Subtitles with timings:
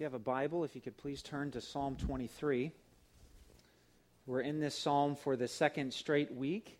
[0.00, 2.72] If you have a Bible, if you could please turn to Psalm 23.
[4.24, 6.78] We're in this psalm for the second straight week.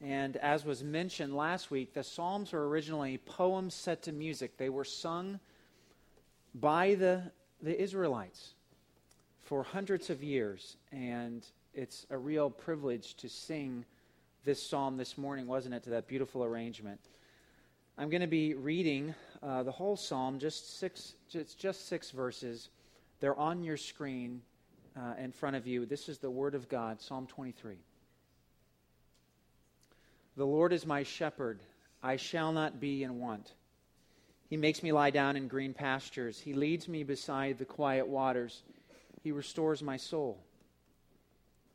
[0.00, 4.56] And as was mentioned last week, the Psalms were originally poems set to music.
[4.56, 5.38] They were sung
[6.54, 7.30] by the,
[7.60, 8.54] the Israelites
[9.42, 10.78] for hundreds of years.
[10.92, 11.44] And
[11.74, 13.84] it's a real privilege to sing
[14.46, 17.00] this psalm this morning, wasn't it, to that beautiful arrangement.
[17.96, 22.70] I'm going to be reading uh, the whole psalm, just six, just, just six verses.
[23.20, 24.42] They're on your screen
[24.96, 25.86] uh, in front of you.
[25.86, 27.76] This is the Word of God, Psalm 23.
[30.36, 31.60] The Lord is my shepherd,
[32.02, 33.52] I shall not be in want.
[34.50, 36.40] He makes me lie down in green pastures.
[36.40, 38.64] He leads me beside the quiet waters.
[39.22, 40.40] He restores my soul.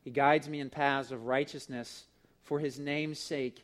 [0.03, 2.03] He guides me in paths of righteousness
[2.43, 3.63] for his name's sake.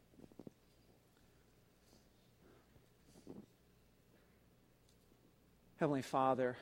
[5.81, 6.55] Heavenly Father,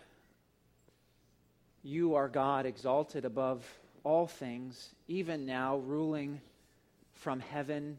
[1.83, 3.67] you are God exalted above
[4.05, 6.39] all things, even now ruling
[7.15, 7.97] from heaven,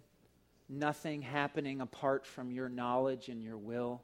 [0.70, 4.00] nothing happening apart from your knowledge and your will.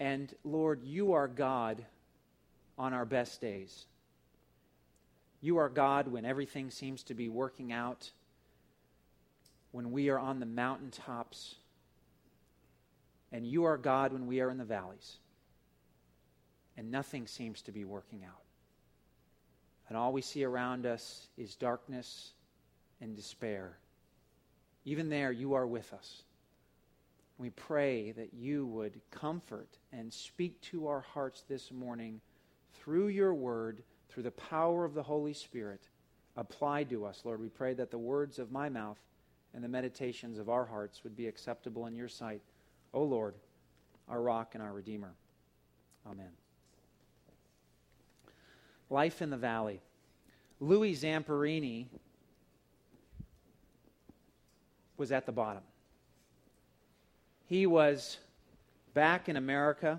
[0.00, 1.84] And Lord, you are God
[2.76, 3.84] on our best days.
[5.40, 8.10] You are God when everything seems to be working out,
[9.70, 11.54] when we are on the mountaintops,
[13.30, 15.18] and you are God when we are in the valleys
[16.76, 18.42] and nothing seems to be working out.
[19.88, 22.32] And all we see around us is darkness
[23.00, 23.76] and despair.
[24.84, 26.22] Even there, you are with us.
[27.38, 32.20] We pray that you would comfort and speak to our hearts this morning
[32.74, 35.88] through your word, through the power of the Holy Spirit
[36.36, 37.22] applied to us.
[37.24, 38.98] Lord, we pray that the words of my mouth
[39.54, 42.40] and the meditations of our hearts would be acceptable in your sight.
[42.94, 43.34] O oh Lord,
[44.08, 45.12] our rock and our redeemer.
[46.06, 46.41] Amen.
[48.92, 49.80] Life in the Valley.
[50.60, 51.86] Louis Zamperini
[54.98, 55.62] was at the bottom.
[57.46, 58.18] He was
[58.92, 59.98] back in America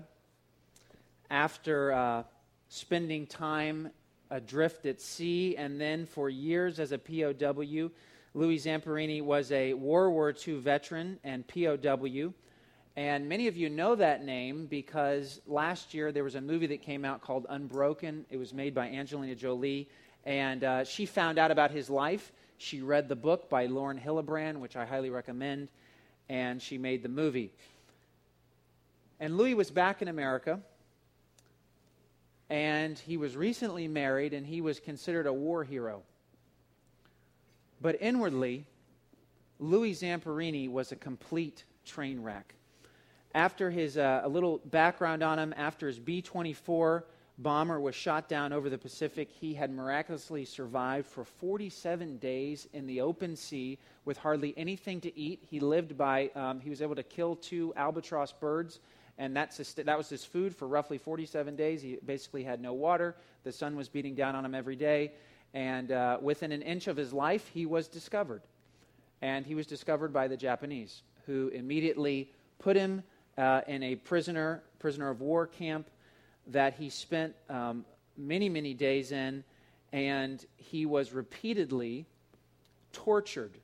[1.28, 2.22] after uh,
[2.68, 3.90] spending time
[4.30, 7.90] adrift at sea and then for years as a POW.
[8.32, 12.32] Louis Zamperini was a World War II veteran and POW.
[12.96, 16.82] And many of you know that name because last year there was a movie that
[16.82, 18.24] came out called Unbroken.
[18.30, 19.88] It was made by Angelina Jolie.
[20.24, 22.32] And uh, she found out about his life.
[22.56, 25.68] She read the book by Lauren Hillenbrand, which I highly recommend.
[26.28, 27.52] And she made the movie.
[29.18, 30.60] And Louis was back in America.
[32.48, 36.02] And he was recently married, and he was considered a war hero.
[37.80, 38.66] But inwardly,
[39.58, 42.54] Louis Zamperini was a complete train wreck
[43.34, 47.04] after his, uh, a little background on him, after his B 24
[47.38, 52.86] bomber was shot down over the Pacific, he had miraculously survived for 47 days in
[52.86, 55.42] the open sea with hardly anything to eat.
[55.50, 58.78] He lived by, um, he was able to kill two albatross birds,
[59.18, 61.82] and that's his, that was his food for roughly 47 days.
[61.82, 63.16] He basically had no water.
[63.42, 65.12] The sun was beating down on him every day.
[65.54, 68.42] And uh, within an inch of his life, he was discovered.
[69.22, 73.04] And he was discovered by the Japanese, who immediately put him
[73.36, 75.88] uh, in a prisoner, prisoner of war camp
[76.48, 77.84] that he spent um,
[78.16, 79.44] many, many days in,
[79.92, 82.06] and he was repeatedly
[82.92, 83.58] tortured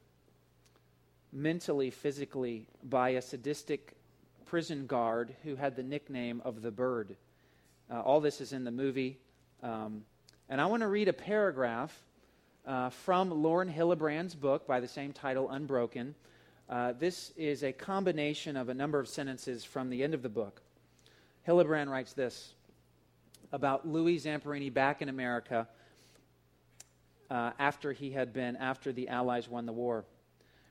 [1.32, 3.94] mentally, physically by a sadistic
[4.47, 7.16] prison guard who had the nickname of the bird.
[7.90, 9.19] Uh, all this is in the movie.
[9.62, 10.02] Um,
[10.49, 11.96] and I want to read a paragraph
[12.66, 16.14] uh, from Lauren Hillenbrand's book by the same title, Unbroken.
[16.70, 20.28] Uh, this is a combination of a number of sentences from the end of the
[20.28, 20.62] book.
[21.46, 22.55] Hillenbrand writes this
[23.50, 25.67] about Louis Zamperini back in America
[27.28, 30.05] uh, after he had been, after the Allies won the war.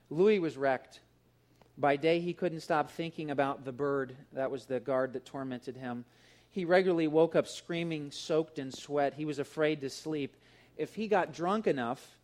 [0.09, 1.01] Louis was wrecked.
[1.77, 4.15] By day, he couldn't stop thinking about the bird.
[4.31, 6.05] That was the guard that tormented him.
[6.49, 9.15] He regularly woke up screaming, soaked in sweat.
[9.15, 10.37] He was afraid to sleep.
[10.77, 12.15] If he got drunk enough,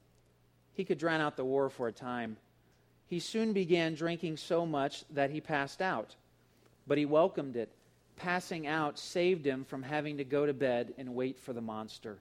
[0.71, 2.37] he could drown out the war for a time.
[3.07, 6.15] He soon began drinking so much that he passed out,
[6.87, 7.71] but he welcomed it
[8.15, 12.19] passing out saved him from having to go to bed and wait for the monster.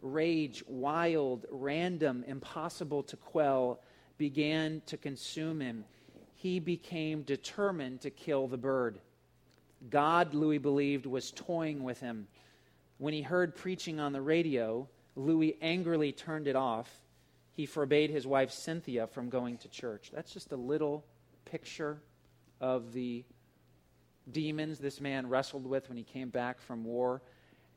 [0.00, 3.80] Rage, wild, random, impossible to quell,
[4.16, 5.84] began to consume him.
[6.34, 9.00] He became determined to kill the bird.
[9.90, 12.28] God, Louis believed, was toying with him.
[12.98, 16.88] When he heard preaching on the radio, Louis angrily turned it off.
[17.58, 20.12] He forbade his wife Cynthia from going to church.
[20.14, 21.04] That's just a little
[21.44, 22.00] picture
[22.60, 23.24] of the
[24.30, 27.20] demons this man wrestled with when he came back from war.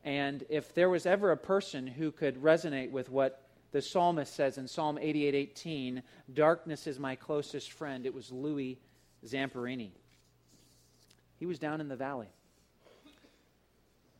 [0.04, 4.56] And if there was ever a person who could resonate with what the psalmist says
[4.56, 8.78] in Psalm 88:18, "Darkness is my closest friend," it was Louis
[9.24, 9.90] Zamperini.
[11.40, 12.28] He was down in the valley.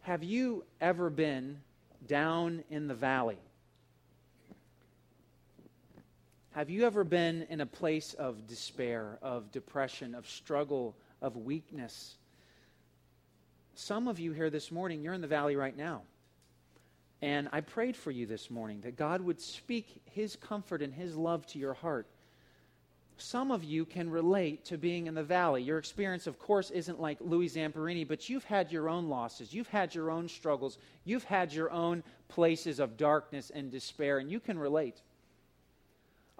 [0.00, 1.62] Have you ever been
[2.04, 3.38] down in the valley?
[6.52, 12.16] Have you ever been in a place of despair, of depression, of struggle, of weakness?
[13.75, 16.02] Some of you here this morning, you're in the valley right now.
[17.22, 21.16] And I prayed for you this morning that God would speak His comfort and His
[21.16, 22.06] love to your heart
[23.22, 25.62] some of you can relate to being in the valley.
[25.62, 29.55] Your experience, of course, isn't like Louis Zamperini, but you've had your own losses.
[29.55, 30.78] You've had your own struggles.
[31.05, 35.00] You've had your own places of darkness and despair, and you can relate.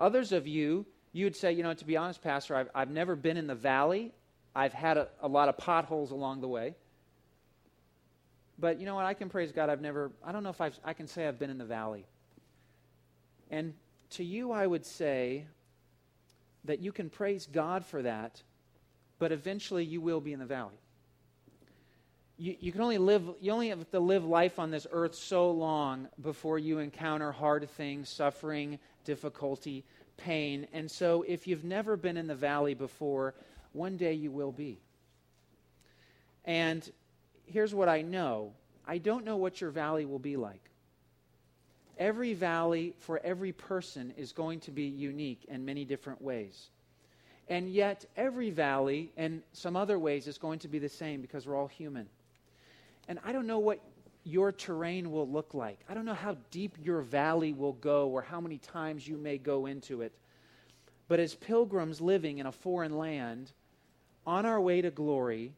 [0.02, 3.16] Others of you, you would say, you know, to be honest, Pastor, I've, I've never
[3.16, 4.12] been in the valley.
[4.54, 6.75] I've had a, a lot of potholes along the way.
[8.58, 9.06] But you know what?
[9.06, 9.70] I can praise God.
[9.70, 12.04] I've never, I don't know if I've, I can say I've been in the valley.
[13.50, 13.75] And
[14.10, 15.46] to you, I would say,
[16.64, 18.43] that you can praise God for that,
[19.19, 20.78] but eventually you will be in the valley.
[22.43, 25.53] You, you can only live, you only have to live life on this earth so
[25.53, 29.85] long before you encounter hard things, suffering, difficulty,
[30.17, 30.67] pain.
[30.73, 33.35] And so if you've never been in the valley before,
[33.75, 34.81] one day you will be.
[36.44, 36.91] And
[37.47, 38.55] here's what I know
[38.89, 40.69] I don't know what your valley will be like.
[41.97, 46.71] Every valley for every person is going to be unique in many different ways.
[47.49, 51.47] And yet, every valley, and some other ways, is going to be the same because
[51.47, 52.09] we're all human.
[53.08, 53.81] And I don't know what
[54.25, 55.81] your terrain will look like.
[55.88, 59.38] I don't know how deep your valley will go or how many times you may
[59.38, 60.12] go into it.
[61.08, 63.50] But as pilgrims living in a foreign land,
[64.26, 65.52] on our way to glory,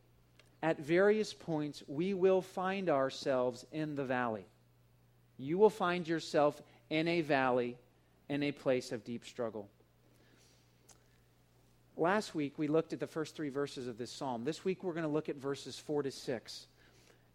[0.62, 4.46] at various points, we will find ourselves in the valley
[5.38, 7.76] you will find yourself in a valley,
[8.28, 9.68] in a place of deep struggle.
[11.96, 14.44] Last week, we looked at the first three verses of this psalm.
[14.44, 16.66] This week, we're going to look at verses four to six.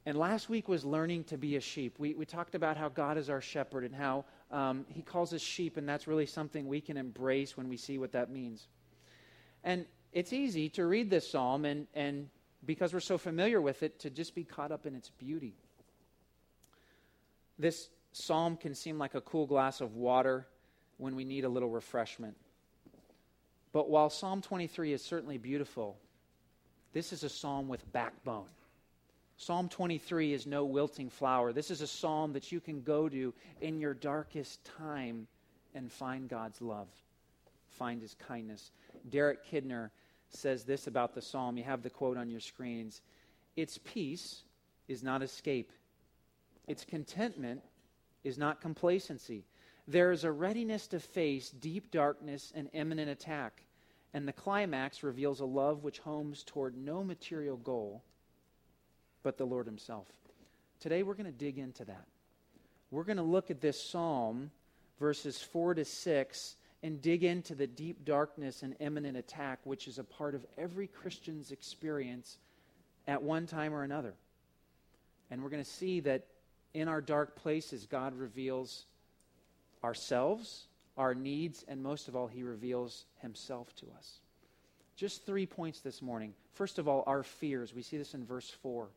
[0.09, 1.99] And last week was learning to be a sheep.
[1.99, 5.41] We, we talked about how God is our shepherd and how um, he calls us
[5.41, 8.69] sheep, and that's really something we can embrace when we see what that means.
[9.63, 12.27] And it's easy to read this psalm, and, and
[12.65, 15.53] because we're so familiar with it, to just be caught up in its beauty.
[17.59, 20.47] This psalm can seem like a cool glass of water
[20.97, 22.35] when we need a little refreshment.
[23.73, 25.99] But while Psalm 23 is certainly beautiful,
[26.93, 28.47] this is a psalm with backbone.
[29.41, 31.53] Psalm 23 is no wilting flower.
[31.53, 35.27] This is a psalm that you can go to in your darkest time
[35.73, 36.89] and find God's love,
[37.69, 38.71] find his kindness.
[39.09, 39.91] Derek Kidner
[40.29, 41.55] says this about the psalm.
[41.55, 43.01] You have the quote on your screens.
[43.55, 44.43] Its peace
[44.89, 45.71] is not escape,
[46.67, 47.61] its contentment
[48.25, 49.45] is not complacency.
[49.87, 53.63] There is a readiness to face deep darkness and imminent attack.
[54.13, 58.03] And the climax reveals a love which homes toward no material goal
[59.23, 60.07] but the Lord Himself.
[60.79, 62.05] Today we're going to dig into that.
[62.91, 64.51] We're going to look at this psalm,
[64.99, 69.99] verses 4 to 6, and dig into the deep darkness and imminent attack, which is
[69.99, 72.37] a part of every Christian's experience
[73.07, 74.13] at one time or another.
[75.29, 76.25] And we're going to see that
[76.73, 78.85] in our dark places, God reveals
[79.83, 80.65] ourselves,
[80.97, 84.19] our needs, and most of all, He reveals Himself to us.
[84.95, 86.33] Just three points this morning.
[86.53, 87.73] First of all, our fears.
[87.73, 88.89] We see this in verse 4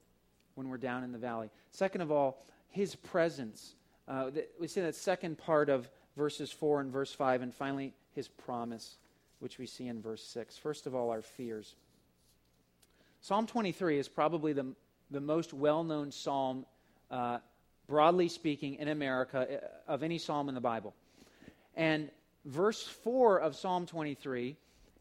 [0.55, 1.51] when we're down in the valley.
[1.71, 3.75] Second of all, His presence.
[4.09, 4.31] Uh,
[4.61, 7.43] we see that second part of verses 4 and verse 5.
[7.43, 8.97] And finally, His promise,
[9.39, 10.57] which we see in verse 6.
[10.59, 11.75] First of all, our fears.
[13.21, 14.67] Psalm 23 is probably the,
[15.11, 16.67] the most well known psalm
[17.11, 17.39] uh,
[17.87, 20.95] broadly speaking, in America uh, of any psalm in the Bible.
[21.77, 22.11] And
[22.45, 24.57] verse 4 of Psalm 23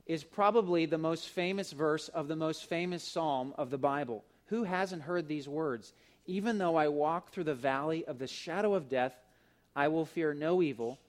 [0.05, 4.25] is probably the most famous verse of the most famous psalm of the Bible.
[4.51, 5.93] Who hasn't heard these words?
[6.25, 9.15] Even though I walk through the valley of the shadow of death,
[9.77, 10.99] I will fear no evil,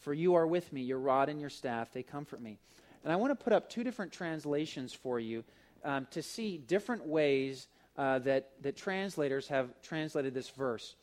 [0.00, 0.82] for you are with me.
[0.82, 2.58] Your rod and your staff, they comfort me.
[3.04, 5.44] And I want to put up two different translations for you
[5.84, 10.96] um, to see different ways uh, that, that translators have translated this verse.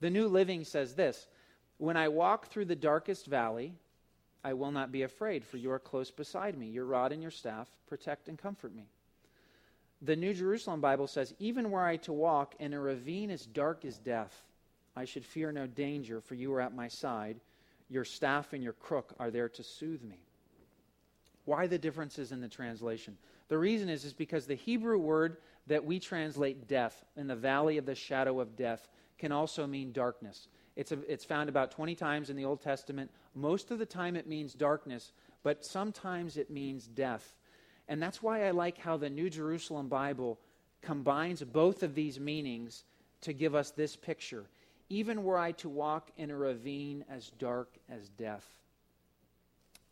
[0.00, 1.26] The New Living says this
[1.76, 3.74] When I walk through the darkest valley,
[4.42, 6.68] I will not be afraid, for you are close beside me.
[6.68, 8.86] Your rod and your staff protect and comfort me.
[10.02, 13.84] The New Jerusalem Bible says, Even were I to walk in a ravine as dark
[13.84, 14.44] as death,
[14.94, 17.40] I should fear no danger, for you are at my side.
[17.88, 20.20] Your staff and your crook are there to soothe me.
[21.46, 23.16] Why the differences in the translation?
[23.48, 27.78] The reason is, is because the Hebrew word that we translate death in the valley
[27.78, 28.86] of the shadow of death
[29.18, 30.48] can also mean darkness.
[30.76, 33.10] It's, a, it's found about 20 times in the Old Testament.
[33.34, 35.12] Most of the time it means darkness,
[35.42, 37.34] but sometimes it means death.
[37.88, 40.38] And that's why I like how the New Jerusalem Bible
[40.82, 42.84] combines both of these meanings
[43.22, 44.44] to give us this picture.
[44.90, 48.46] Even were I to walk in a ravine as dark as death.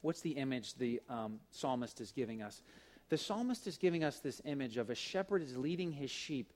[0.03, 2.63] What's the image the um, psalmist is giving us?
[3.09, 6.53] The psalmist is giving us this image of a shepherd is leading his sheep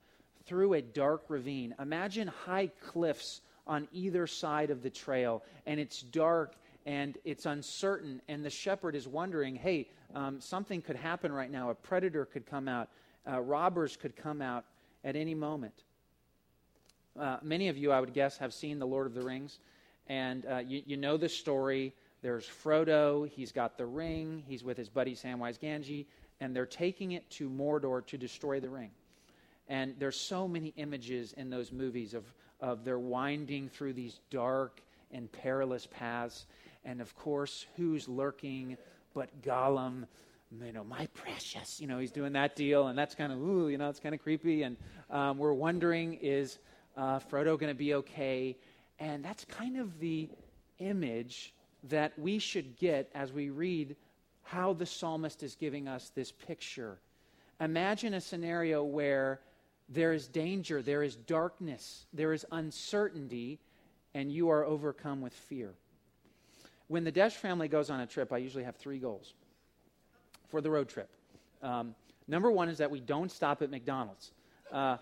[0.47, 1.75] through a dark ravine.
[1.81, 6.55] Imagine high cliffs on either side of the trail, and it's dark
[6.87, 11.71] and it's uncertain, and the shepherd is wondering, hey, um, something could happen right now.
[11.71, 12.89] A predator could come out,
[13.31, 14.65] uh, robbers could come out
[15.05, 15.85] at any moment.
[17.19, 19.59] Uh, many of you, I would guess, have seen The Lord of the Rings,
[20.07, 21.93] and uh, you, you, know the story.
[22.23, 26.07] There's Frodo, he's got the ring, he's with his buddy Samwise Gamgee,
[26.41, 28.91] and they're taking it to Mordor to destroy the ring.
[29.69, 32.25] And there's so many images in those movies of,
[32.61, 34.81] of they're winding through these dark
[35.13, 36.47] and perilous paths.
[36.85, 38.77] And of course, who's lurking
[39.15, 40.07] but Gollum?
[40.65, 41.81] You know, my precious.
[41.81, 44.15] You know, he's doing that deal, and that's kind of, ooh, you know, it's kind
[44.15, 44.63] of creepy.
[44.63, 44.77] And
[45.09, 46.59] um, we're wondering, is
[46.97, 48.57] uh, Frodo going to be okay?
[48.99, 50.29] And that's kind of the
[50.79, 53.97] image that we should get as we read
[54.43, 56.99] how the psalmist is giving us this picture.
[57.61, 59.41] Imagine a scenario where
[59.89, 63.61] there is danger, there is darkness, there is uncertainty,
[64.15, 65.75] and you are overcome with fear.
[66.91, 69.33] When the Desh family goes on a trip, I usually have three goals
[70.49, 71.09] for the road trip.
[71.63, 71.95] Um,
[72.27, 74.33] number one is that we don't stop at McDonald's.
[74.73, 74.97] Uh,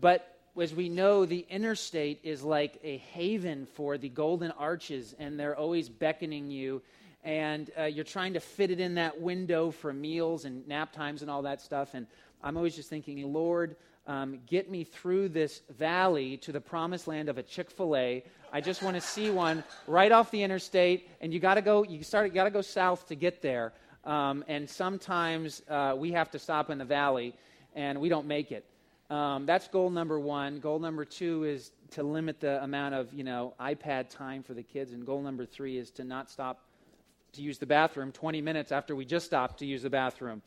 [0.00, 5.38] but as we know, the interstate is like a haven for the golden arches, and
[5.38, 6.82] they're always beckoning you.
[7.22, 11.22] And uh, you're trying to fit it in that window for meals and nap times
[11.22, 11.94] and all that stuff.
[11.94, 12.08] And
[12.42, 13.76] I'm always just thinking, Lord,
[14.08, 18.24] um, get me through this valley to the promised land of a Chick fil A.
[18.52, 21.84] I just want to see one right off the interstate, and you got to go.
[21.84, 23.74] You start, you Got to go south to get there.
[24.04, 27.34] Um, and sometimes uh, we have to stop in the valley,
[27.74, 28.64] and we don't make it.
[29.10, 30.58] Um, that's goal number one.
[30.60, 34.62] Goal number two is to limit the amount of you know iPad time for the
[34.62, 36.62] kids, and goal number three is to not stop
[37.34, 40.40] to use the bathroom 20 minutes after we just stopped to use the bathroom.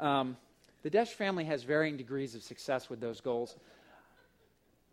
[0.00, 0.36] Um,
[0.84, 3.56] the Desh family has varying degrees of success with those goals.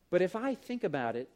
[0.09, 1.29] But if I think about it,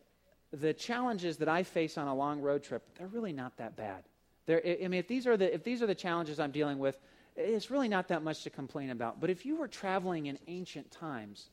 [0.52, 4.06] the challenges that I face on a long road trip, they're really not that bad.
[4.46, 6.98] They're, I mean, if these, are the, if these are the challenges I'm dealing with,
[7.36, 9.20] it's really not that much to complain about.
[9.20, 11.50] But if you were traveling in ancient times,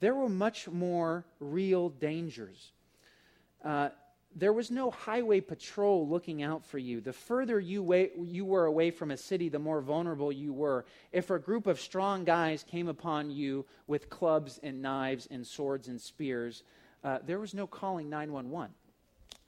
[0.00, 2.72] there were much more real dangers.
[3.62, 3.90] Uh,
[4.38, 7.00] there was no highway patrol looking out for you.
[7.00, 10.84] The further you, way, you were away from a city, the more vulnerable you were.
[11.10, 15.88] If a group of strong guys came upon you with clubs and knives and swords
[15.88, 16.64] and spears,
[17.02, 18.74] uh, there was no calling 911.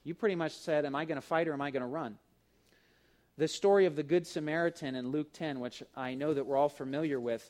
[0.03, 2.17] You pretty much said, Am I going to fight or am I going to run?
[3.37, 6.67] The story of the Good Samaritan in Luke 10, which I know that we're all
[6.67, 7.47] familiar with,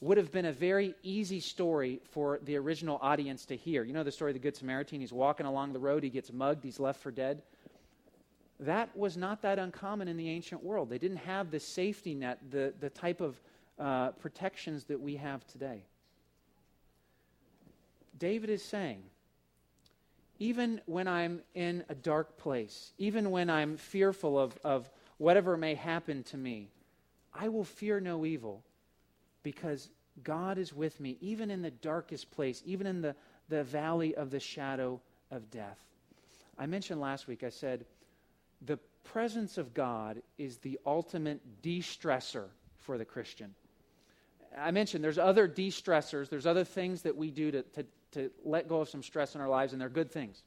[0.00, 3.84] would have been a very easy story for the original audience to hear.
[3.84, 5.00] You know the story of the Good Samaritan?
[5.00, 7.42] He's walking along the road, he gets mugged, he's left for dead.
[8.60, 10.90] That was not that uncommon in the ancient world.
[10.90, 13.40] They didn't have the safety net, the, the type of
[13.78, 15.82] uh, protections that we have today.
[18.18, 19.02] David is saying,
[20.38, 25.74] even when I'm in a dark place, even when I'm fearful of, of whatever may
[25.74, 26.68] happen to me,
[27.32, 28.62] I will fear no evil
[29.42, 29.90] because
[30.22, 33.14] God is with me, even in the darkest place, even in the,
[33.48, 35.78] the valley of the shadow of death.
[36.58, 37.86] I mentioned last week, I said,
[38.66, 43.54] the presence of God is the ultimate de stressor for the Christian.
[44.58, 48.30] I mentioned there's other de stressors, there's other things that we do to, to, to
[48.44, 50.42] let go of some stress in our lives, and they're good things.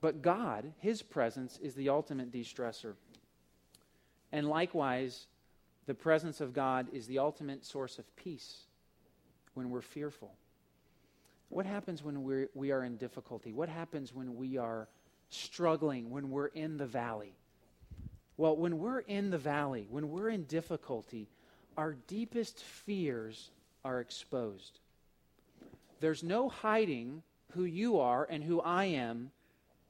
[0.00, 2.94] But God, His presence, is the ultimate de stressor.
[4.30, 5.26] And likewise,
[5.86, 8.62] the presence of God is the ultimate source of peace
[9.54, 10.34] when we're fearful.
[11.48, 13.52] What happens when we're, we are in difficulty?
[13.52, 14.88] What happens when we are
[15.28, 17.34] struggling, when we're in the valley?
[18.36, 21.28] Well, when we're in the valley, when we're in difficulty,
[21.76, 23.50] our deepest fears
[23.84, 24.78] are exposed.
[26.00, 27.22] there's no hiding
[27.52, 29.30] who you are and who I am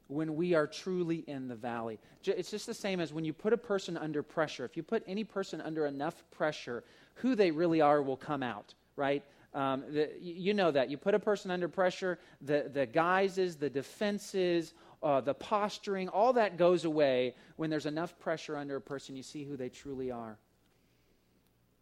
[0.09, 1.99] when we are truly in the valley.
[2.25, 4.65] It's just the same as when you put a person under pressure.
[4.65, 8.75] If you put any person under enough pressure, who they really are will come out,
[8.97, 9.23] right?
[9.55, 10.91] Um, the, you know that.
[10.91, 16.33] You put a person under pressure, the, the guises, the defenses, uh, the posturing, all
[16.35, 19.17] that goes away when there's enough pressure under a person.
[19.17, 20.39] You see who they truly are.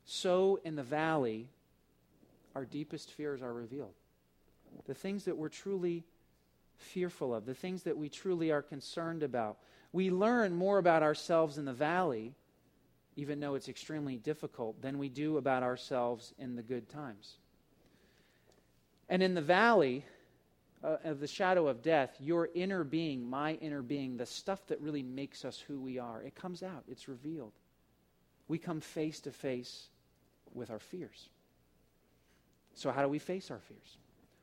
[0.04, 1.48] So in the valley,
[2.54, 3.94] our deepest fears are revealed.
[4.86, 6.04] The things that we're truly
[6.80, 9.58] fearful of, the things that we truly are concerned about.
[9.92, 12.34] We learn more about ourselves in the valley,
[13.16, 17.36] even though it's extremely difficult, than we do about ourselves in the good times.
[19.08, 20.04] And in the valley
[20.82, 24.80] uh, of the shadow of death, your inner being, my inner being, the stuff that
[24.80, 27.52] really makes us who we are, it comes out, it's revealed.
[28.48, 29.88] We come face to face
[30.54, 31.28] with our fears.
[32.74, 33.96] So, how do we face our fears?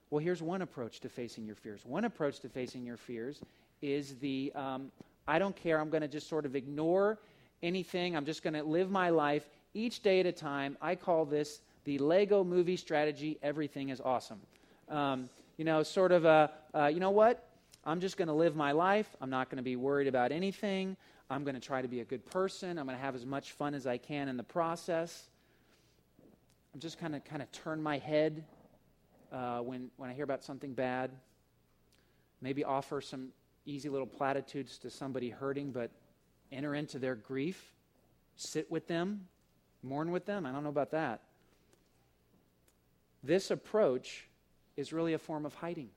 [0.09, 1.85] Well, here's one approach to facing your fears.
[1.85, 3.41] One approach to facing your fears
[3.81, 4.91] is the um,
[5.27, 7.19] I don't care, I'm going to just sort of ignore
[7.61, 10.77] anything, I'm just going to live my life each day at a time.
[10.81, 14.39] I call this the Lego movie strategy everything is awesome.
[14.89, 17.43] Um, you know, sort of a, uh, you know what?
[17.83, 19.07] I'm just going to live my life.
[19.21, 20.95] I'm not going to be worried about anything.
[21.29, 22.77] I'm going to try to be a good person.
[22.77, 25.29] I'm going to have as much fun as I can in the process.
[26.73, 28.43] I'm just kind of kind of turn my head
[29.31, 31.11] uh, when when I hear about something bad.
[32.41, 33.29] Maybe offer some
[33.65, 35.91] easy little platitudes to somebody hurting, but
[36.51, 37.73] enter into their grief,
[38.35, 39.27] sit with them,
[39.83, 40.45] mourn with them.
[40.45, 41.21] I don't know about that.
[43.23, 44.27] This approach
[44.77, 45.89] is really a form of hiding,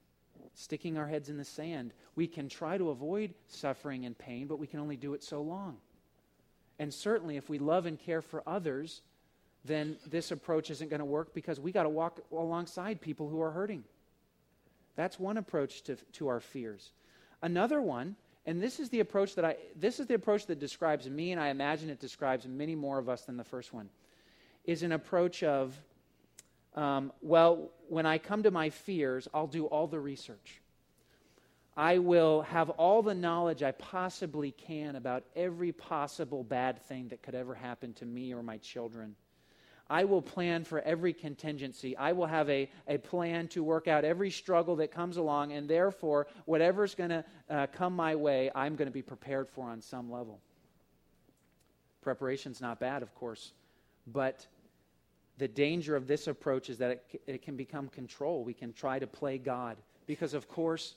[0.54, 1.92] sticking our heads in the sand.
[2.16, 5.42] We can try to avoid suffering and pain, but we can only do it so
[5.42, 5.76] long.
[6.78, 9.02] And certainly, if we love and care for others,
[9.64, 13.40] then this approach isn't going to work because we got to walk alongside people who
[13.42, 13.84] are hurting.
[14.96, 16.92] That's one approach to, to our fears.
[17.42, 21.08] Another one, and this is the approach that I this is the approach that describes
[21.08, 23.88] me, and I imagine it describes many more of us than the first one,
[24.64, 25.78] is an approach of
[26.74, 30.60] um, well, when I come to my fears, I'll do all the research.
[31.76, 37.22] I will have all the knowledge I possibly can about every possible bad thing that
[37.22, 39.16] could ever happen to me or my children.
[39.90, 41.96] I will plan for every contingency.
[41.96, 45.68] I will have a, a plan to work out every struggle that comes along, and
[45.68, 49.82] therefore, whatever's going to uh, come my way, I'm going to be prepared for on
[49.82, 50.38] some level.
[52.02, 53.52] Preparation's not bad, of course,
[54.06, 54.46] but
[55.38, 58.44] the danger of this approach is that it, it can become control.
[58.44, 59.76] We can try to play God
[60.06, 60.94] because, of course,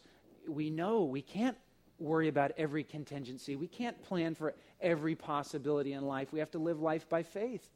[0.47, 1.57] we know we can't
[1.97, 3.55] worry about every contingency.
[3.55, 6.31] We can't plan for every possibility in life.
[6.31, 7.67] We have to live life by faith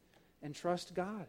[0.42, 1.26] and trust God.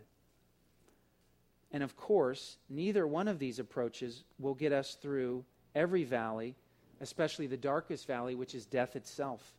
[1.71, 5.45] And of course, neither one of these approaches will get us through
[5.75, 6.55] every valley,
[6.99, 9.53] especially the darkest valley, which is death itself.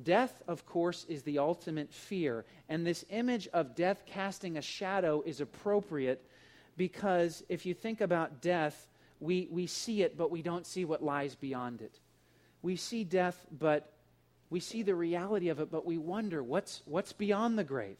[0.00, 2.44] Death, of course, is the ultimate fear.
[2.68, 6.24] And this image of death casting a shadow is appropriate
[6.76, 8.88] because if you think about death,
[9.20, 11.98] we, we see it, but we don't see what lies beyond it.
[12.62, 13.92] We see death, but
[14.48, 17.98] we see the reality of it, but we wonder what's, what's beyond the grave.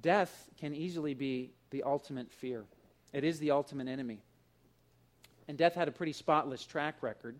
[0.00, 2.64] Death can easily be the ultimate fear,
[3.12, 4.20] it is the ultimate enemy.
[5.48, 7.36] And death had a pretty spotless track record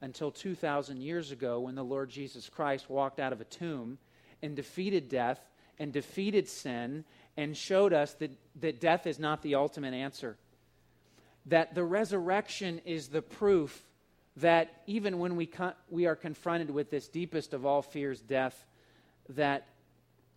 [0.00, 3.98] until 2,000 years ago when the Lord Jesus Christ walked out of a tomb
[4.42, 5.38] and defeated death
[5.78, 7.04] and defeated sin
[7.36, 10.36] and showed us that, that death is not the ultimate answer.
[11.46, 13.82] That the resurrection is the proof
[14.36, 18.66] that even when we, con- we are confronted with this deepest of all fears, death,
[19.30, 19.66] that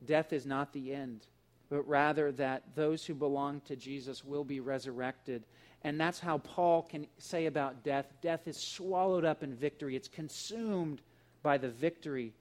[0.06, 1.26] death is not the end,
[1.70, 5.44] but rather that those who belong to Jesus will be resurrected
[5.86, 10.08] and that's how Paul can say about death death is swallowed up in victory, it's
[10.08, 11.00] consumed
[11.44, 12.34] by the victory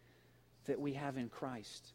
[0.64, 1.88] that we have in Christ.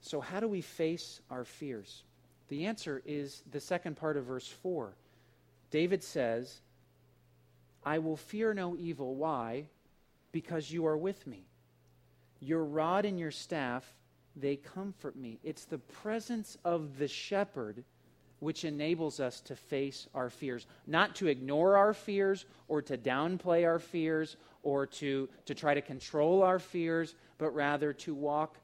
[0.00, 2.02] So, how do we face our fears?
[2.48, 4.92] The answer is the second part of verse 4.
[5.70, 6.60] David says,
[7.84, 9.14] I will fear no evil.
[9.14, 9.66] Why?
[10.32, 11.46] Because you are with me.
[12.44, 13.84] Your rod and your staff,
[14.36, 15.38] they comfort me.
[15.42, 17.84] It's the presence of the shepherd
[18.40, 23.64] which enables us to face our fears, not to ignore our fears or to downplay
[23.64, 28.58] our fears or to, to try to control our fears, but rather to walk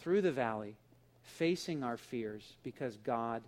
[0.00, 0.76] through the valley
[1.22, 3.42] facing our fears because God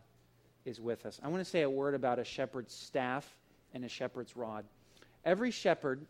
[0.64, 1.20] is with us.
[1.22, 3.36] I want to say a word about a shepherd's staff
[3.74, 4.64] and a shepherd's rod.
[5.24, 6.06] Every shepherd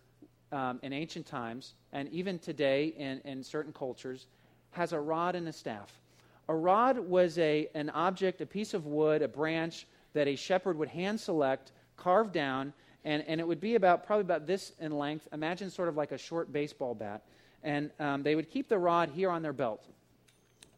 [0.52, 4.26] um, in ancient times, and even today in, in certain cultures,
[4.70, 6.00] has a rod and a staff.
[6.48, 10.78] A rod was a, an object, a piece of wood, a branch that a shepherd
[10.78, 12.72] would hand select, carve down,
[13.04, 15.28] and, and it would be about probably about this in length.
[15.32, 17.22] Imagine sort of like a short baseball bat.
[17.62, 19.84] And um, they would keep the rod here on their belt.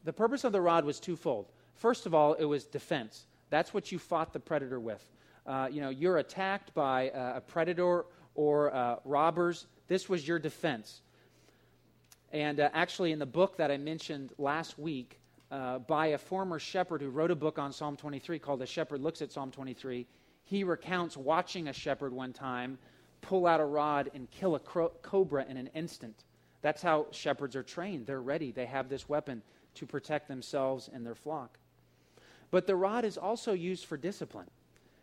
[0.04, 1.46] The purpose of the rod was twofold.
[1.74, 3.26] First of all, it was defense.
[3.50, 5.04] That's what you fought the predator with.
[5.46, 8.04] Uh, you know, you're attacked by uh, a predator
[8.38, 9.66] or uh, robbers.
[9.88, 11.00] This was your defense.
[12.32, 15.18] And uh, actually, in the book that I mentioned last week,
[15.50, 19.00] uh, by a former shepherd who wrote a book on Psalm 23 called The Shepherd
[19.00, 20.06] Looks at Psalm 23,
[20.44, 22.78] he recounts watching a shepherd one time
[23.22, 26.22] pull out a rod and kill a cro- cobra in an instant.
[26.62, 28.06] That's how shepherds are trained.
[28.06, 29.42] They're ready, they have this weapon
[29.74, 31.58] to protect themselves and their flock.
[32.52, 34.48] But the rod is also used for discipline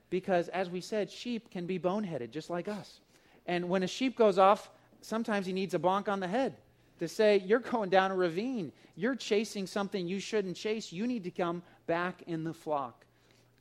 [0.09, 3.01] because, as we said, sheep can be boneheaded just like us.
[3.45, 4.69] And when a sheep goes off,
[5.01, 6.55] sometimes he needs a bonk on the head
[6.99, 8.71] to say, You're going down a ravine.
[8.95, 10.91] You're chasing something you shouldn't chase.
[10.91, 13.05] You need to come back in the flock.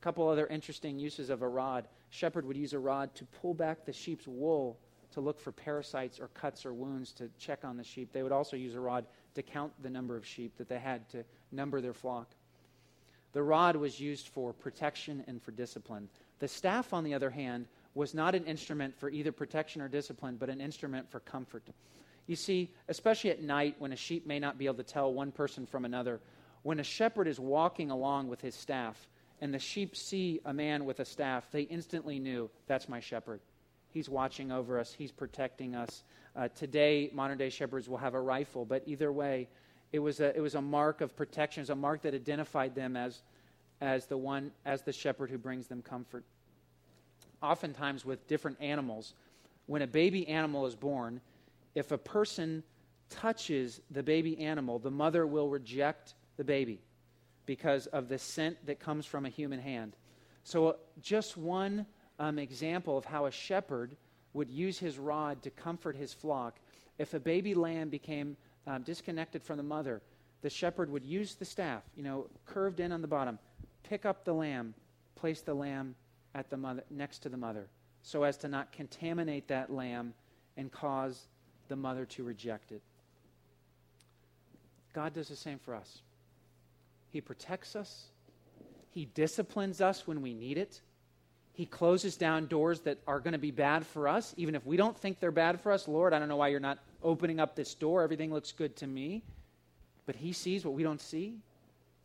[0.01, 1.89] A couple other interesting uses of a rod.
[2.11, 4.79] Shepherd would use a rod to pull back the sheep's wool
[5.13, 8.13] to look for parasites or cuts or wounds to check on the sheep.
[8.13, 11.09] They would also use a rod to count the number of sheep that they had
[11.11, 12.29] to number their flock.
[13.33, 16.09] The rod was used for protection and for discipline.
[16.39, 20.37] The staff, on the other hand, was not an instrument for either protection or discipline,
[20.37, 21.63] but an instrument for comfort.
[22.27, 25.31] You see, especially at night when a sheep may not be able to tell one
[25.31, 26.21] person from another,
[26.63, 29.09] when a shepherd is walking along with his staff
[29.41, 33.41] and the sheep see a man with a staff, they instantly knew that's my shepherd.
[33.91, 36.03] He's watching over us, he's protecting us.
[36.35, 39.49] Uh, today, modern day shepherds will have a rifle, but either way,
[39.93, 42.75] it was a, it was a mark of protection, it was a mark that identified
[42.75, 43.23] them as,
[43.81, 46.25] as the one, as the shepherd who brings them comfort.
[47.43, 49.15] Oftentimes, with different animals,
[49.67, 51.21] when a baby animal is born,
[51.75, 52.63] if a person
[53.11, 56.81] touches the baby animal, the mother will reject the baby
[57.47, 59.97] because of the scent that comes from a human hand.
[60.45, 61.87] So, uh, just one
[62.19, 63.97] um, example of how a shepherd
[64.33, 66.59] would use his rod to comfort his flock.
[66.99, 70.03] If a baby lamb became um, disconnected from the mother,
[70.43, 73.39] the shepherd would use the staff, you know, curved in on the bottom,
[73.83, 74.75] pick up the lamb,
[75.15, 75.95] place the lamb
[76.35, 77.69] at the mother, next to the mother,
[78.03, 80.15] so as to not contaminate that lamb
[80.57, 81.27] and cause
[81.69, 82.83] the mother to reject it.
[84.93, 86.03] God does the same for us.
[87.11, 88.07] He protects us,
[88.91, 90.81] He disciplines us when we need it.
[91.53, 94.77] He closes down doors that are going to be bad for us, even if we
[94.77, 95.87] don't think they're bad for us.
[95.87, 98.03] Lord, I don't know why you're not opening up this door.
[98.03, 99.23] Everything looks good to me.
[100.05, 101.37] But He sees what we don't see.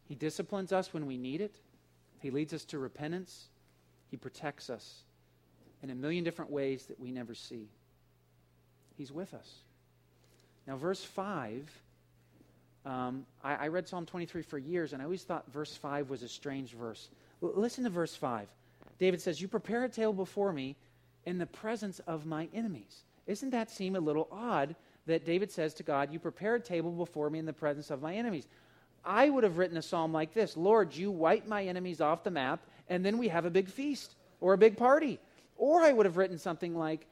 [0.07, 1.55] He disciplines us when we need it.
[2.19, 3.47] He leads us to repentance.
[4.09, 5.03] He protects us
[5.81, 7.67] in a million different ways that we never see.
[8.97, 9.49] He's with us.
[10.67, 11.69] Now, verse 5,
[12.85, 16.23] um, I, I, read Psalm 23 for years, and I always thought verse 5 was
[16.23, 17.09] a strange verse.
[17.41, 18.47] L- listen to verse 5.
[18.99, 20.75] David says, You prepare a table before me
[21.25, 23.03] in the presence of my enemies.
[23.25, 26.91] Isn't that seem a little odd that David says to God, You prepare a table
[26.91, 28.47] before me in the presence of my enemies?
[29.03, 32.31] I would have written a psalm like this Lord, you wipe my enemies off the
[32.31, 35.19] map, and then we have a big feast or a big party.
[35.57, 37.05] Or I would have written something like,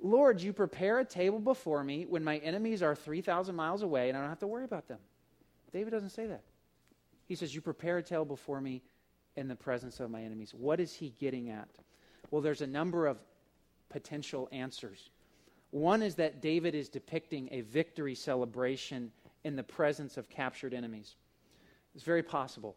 [0.00, 4.16] Lord, you prepare a table before me when my enemies are 3,000 miles away and
[4.16, 4.98] I don't have to worry about them.
[5.72, 6.42] David doesn't say that.
[7.26, 8.82] He says, You prepare a table before me
[9.36, 10.54] in the presence of my enemies.
[10.54, 11.68] What is he getting at?
[12.30, 13.18] Well, there's a number of
[13.88, 15.10] potential answers.
[15.70, 19.12] One is that David is depicting a victory celebration
[19.44, 21.16] in the presence of captured enemies.
[21.94, 22.76] It's very possible.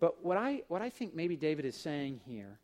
[0.00, 2.58] But what I, what I think maybe David is saying here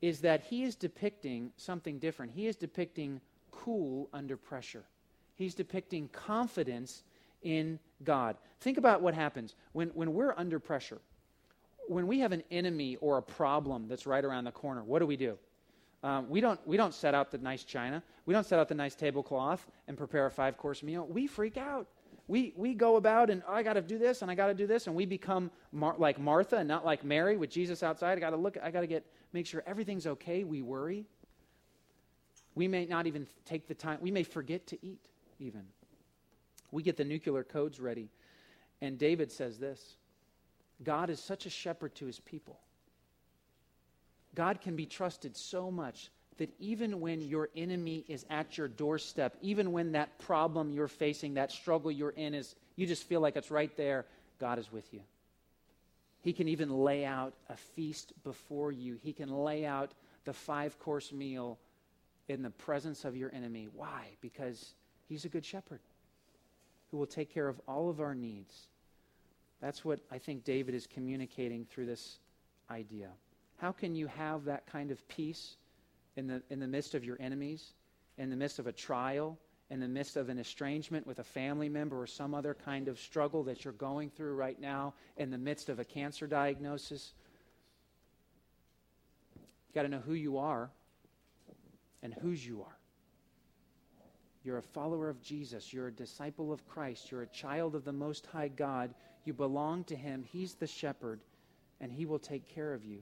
[0.00, 2.32] is that he is depicting something different.
[2.32, 3.20] He is depicting
[3.50, 4.84] cool under pressure.
[5.36, 7.02] He's depicting confidence
[7.42, 8.36] in God.
[8.60, 11.00] Think about what happens when, when we're under pressure.
[11.88, 15.06] When we have an enemy or a problem that's right around the corner, what do
[15.06, 15.36] we do?
[16.04, 18.02] Um, we, don't, we don't set out the nice china.
[18.26, 21.06] We don't set out the nice tablecloth and prepare a five course meal.
[21.08, 21.86] We freak out.
[22.28, 24.54] We, we go about and oh, I got to do this and I got to
[24.54, 28.16] do this, and we become Mar- like Martha and not like Mary with Jesus outside.
[28.16, 30.44] I got to look, I got to get make sure everything's okay.
[30.44, 31.06] We worry.
[32.54, 35.00] We may not even take the time, we may forget to eat,
[35.38, 35.62] even.
[36.70, 38.08] We get the nuclear codes ready.
[38.80, 39.96] And David says this
[40.82, 42.58] God is such a shepherd to his people.
[44.34, 49.36] God can be trusted so much that even when your enemy is at your doorstep,
[49.42, 53.36] even when that problem you're facing, that struggle you're in is, you just feel like
[53.36, 54.06] it's right there,
[54.38, 55.00] God is with you.
[56.22, 58.98] He can even lay out a feast before you.
[59.02, 59.92] He can lay out
[60.24, 61.58] the five course meal
[62.28, 63.68] in the presence of your enemy.
[63.74, 64.06] Why?
[64.20, 64.74] Because
[65.08, 65.80] he's a good shepherd
[66.90, 68.68] who will take care of all of our needs.
[69.60, 72.18] That's what I think David is communicating through this
[72.70, 73.08] idea.
[73.58, 75.56] How can you have that kind of peace
[76.16, 77.72] in the, in the midst of your enemies,
[78.18, 79.38] in the midst of a trial,
[79.70, 82.98] in the midst of an estrangement with a family member or some other kind of
[82.98, 87.12] struggle that you're going through right now, in the midst of a cancer diagnosis?
[89.34, 90.70] You've got to know who you are
[92.02, 92.76] and whose you are.
[94.44, 95.72] You're a follower of Jesus.
[95.72, 97.10] You're a disciple of Christ.
[97.10, 98.92] You're a child of the Most High God.
[99.24, 100.24] You belong to Him.
[100.32, 101.20] He's the shepherd,
[101.80, 102.98] and He will take care of you.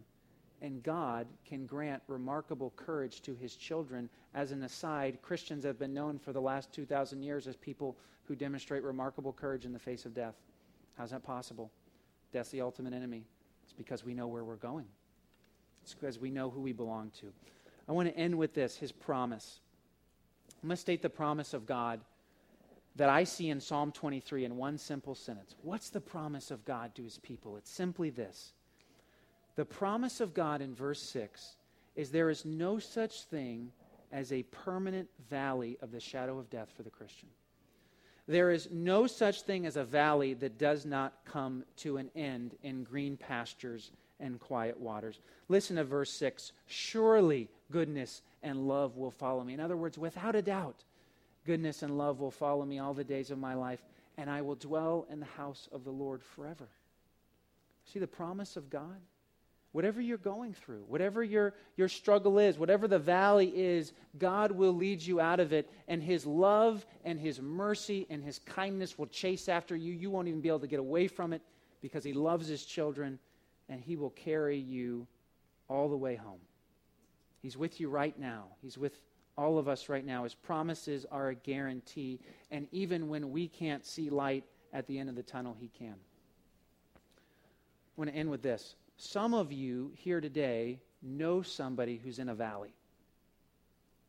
[0.62, 4.10] And God can grant remarkable courage to His children.
[4.34, 8.36] As an aside, Christians have been known for the last 2,000 years as people who
[8.36, 10.34] demonstrate remarkable courage in the face of death.
[10.98, 11.70] How's that possible?
[12.32, 13.24] Death's the ultimate enemy.
[13.64, 14.86] It's because we know where we're going,
[15.82, 17.32] it's because we know who we belong to.
[17.88, 19.60] I want to end with this His promise.
[20.62, 22.00] I'm going to state the promise of God
[22.96, 25.54] that I see in Psalm 23 in one simple sentence.
[25.62, 27.56] What's the promise of God to his people?
[27.56, 28.52] It's simply this
[29.56, 31.56] The promise of God in verse 6
[31.96, 33.72] is there is no such thing
[34.12, 37.28] as a permanent valley of the shadow of death for the Christian.
[38.26, 42.56] There is no such thing as a valley that does not come to an end
[42.62, 45.18] in green pastures and quiet waters.
[45.48, 49.54] Listen to verse 6 Surely goodness and love will follow me.
[49.54, 50.84] In other words, without a doubt,
[51.44, 53.82] goodness and love will follow me all the days of my life,
[54.16, 56.68] and I will dwell in the house of the Lord forever.
[57.84, 59.00] See the promise of God?
[59.72, 64.72] Whatever you're going through, whatever your, your struggle is, whatever the valley is, God will
[64.72, 69.06] lead you out of it, and His love and His mercy and His kindness will
[69.06, 69.92] chase after you.
[69.92, 71.42] You won't even be able to get away from it
[71.80, 73.20] because He loves His children,
[73.68, 75.06] and He will carry you
[75.68, 76.40] all the way home.
[77.40, 78.46] He's with you right now.
[78.60, 79.00] He's with
[79.38, 80.24] all of us right now.
[80.24, 82.20] His promises are a guarantee.
[82.50, 85.94] And even when we can't see light at the end of the tunnel, He can.
[86.94, 86.98] I
[87.96, 88.74] want to end with this.
[89.02, 92.74] Some of you here today know somebody who's in a valley,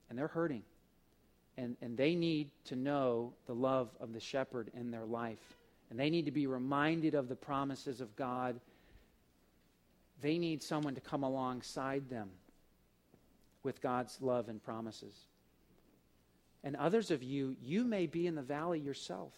[0.10, 0.64] and they're hurting.
[1.58, 5.56] And, and they need to know the love of the shepherd in their life.
[5.90, 8.60] And they need to be reminded of the promises of God.
[10.22, 12.30] They need someone to come alongside them
[13.64, 15.16] with God's love and promises.
[16.66, 19.32] And others of you, you may be in the valley yourself.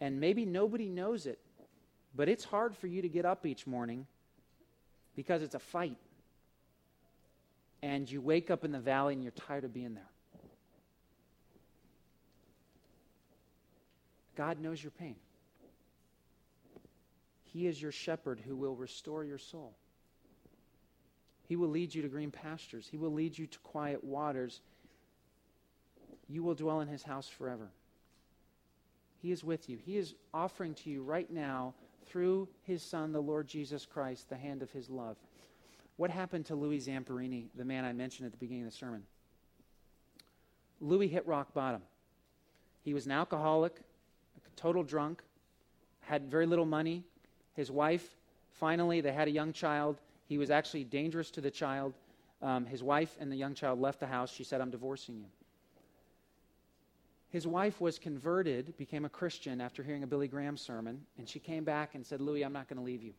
[0.00, 1.40] And maybe nobody knows it,
[2.18, 4.04] but it's hard for you to get up each morning
[5.14, 5.96] because it's a fight.
[7.80, 10.10] And you wake up in the valley and you're tired of being there.
[14.36, 15.14] God knows your pain.
[17.44, 19.76] He is your shepherd who will restore your soul.
[21.46, 22.88] He will lead you to green pastures.
[22.90, 24.60] He will lead you to quiet waters.
[26.28, 27.68] You will dwell in his house forever.
[29.22, 29.78] He is with you.
[29.84, 31.74] He is offering to you right now,
[32.08, 35.16] through his son, the Lord Jesus Christ, the hand of his love.
[35.96, 39.02] What happened to Louis Zamperini, the man I mentioned at the beginning of the sermon?
[40.80, 41.82] Louis hit rock bottom.
[42.84, 43.80] He was an alcoholic,
[44.36, 45.22] a total drunk,
[46.00, 47.04] had very little money.
[47.54, 48.16] His wife,
[48.52, 50.00] finally, they had a young child.
[50.26, 51.94] He was actually dangerous to the child.
[52.40, 54.32] Um, his wife and the young child left the house.
[54.32, 55.26] She said, I'm divorcing you.
[57.30, 61.38] His wife was converted, became a Christian after hearing a Billy Graham sermon, and she
[61.38, 63.12] came back and said, Louis, I'm not going to leave you.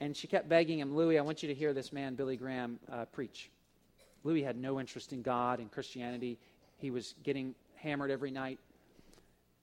[0.00, 2.78] And she kept begging him, Louis, I want you to hear this man, Billy Graham,
[2.90, 3.50] uh, preach.
[4.24, 6.38] Louis had no interest in God and Christianity.
[6.78, 8.58] He was getting hammered every night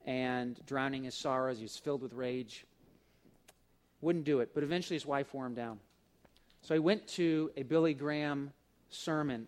[0.06, 1.58] and drowning his sorrows.
[1.58, 2.66] He was filled with rage.
[4.02, 4.52] Wouldn't do it.
[4.54, 5.80] But eventually his wife wore him down.
[6.62, 8.52] So he went to a Billy Graham
[8.90, 9.48] sermon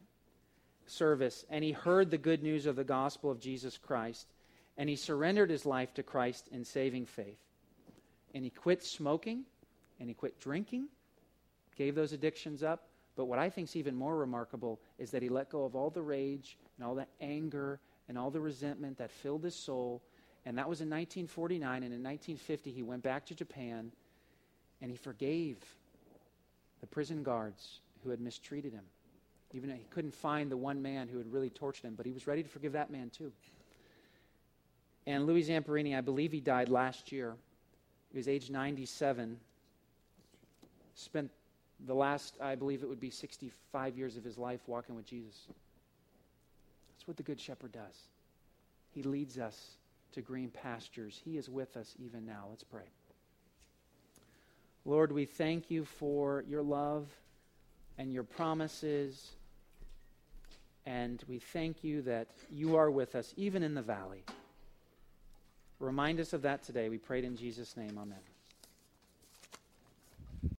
[0.85, 4.27] service and he heard the good news of the gospel of Jesus Christ
[4.77, 7.39] and he surrendered his life to Christ in saving faith.
[8.33, 9.43] And he quit smoking
[9.99, 10.87] and he quit drinking,
[11.77, 12.87] gave those addictions up.
[13.15, 15.91] But what I think is even more remarkable is that he let go of all
[15.91, 20.01] the rage and all the anger and all the resentment that filled his soul.
[20.45, 21.83] And that was in 1949.
[21.83, 23.91] And in 1950, he went back to Japan
[24.81, 25.57] and he forgave
[26.81, 28.83] the prison guards who had mistreated him.
[29.53, 32.11] Even though he couldn't find the one man who had really tortured him, but he
[32.11, 33.31] was ready to forgive that man too.
[35.05, 37.35] And Louis Zamperini, I believe he died last year.
[38.11, 39.37] He was age 97.
[40.95, 41.29] Spent
[41.85, 45.47] the last, I believe it would be 65 years of his life walking with Jesus.
[46.93, 48.07] That's what the Good Shepherd does.
[48.91, 49.71] He leads us
[50.13, 51.19] to green pastures.
[51.25, 52.45] He is with us even now.
[52.49, 52.83] Let's pray.
[54.85, 57.07] Lord, we thank you for your love
[57.97, 59.31] and your promises.
[60.85, 64.23] And we thank you that you are with us, even in the valley.
[65.79, 66.89] Remind us of that today.
[66.89, 67.97] We prayed in Jesus' name.
[67.97, 68.32] Amen.